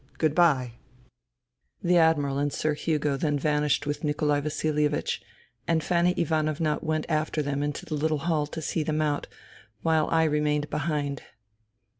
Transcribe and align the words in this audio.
Good 0.17 0.33
bye." 0.33 0.79
The 1.83 1.99
Admiral 1.99 2.39
and 2.39 2.51
Sir 2.51 2.73
Hugo 2.73 3.17
then 3.17 3.37
vanished 3.37 3.85
with 3.85 4.03
Nikolai 4.03 4.39
Vasilievich, 4.39 5.21
and 5.67 5.83
Fanny 5.83 6.15
Ivanovna 6.19 6.79
went 6.81 7.05
after 7.07 7.43
them 7.43 7.61
into 7.61 7.85
the 7.85 7.93
little 7.93 8.17
hall 8.25 8.47
to 8.47 8.63
see 8.63 8.81
them 8.81 9.03
out, 9.03 9.27
wliile 9.85 10.11
I 10.11 10.23
remained 10.23 10.71
behind. 10.71 11.21